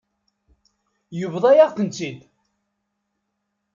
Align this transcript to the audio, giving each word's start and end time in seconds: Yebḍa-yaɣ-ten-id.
Yebḍa-yaɣ-ten-id. 1.19 2.19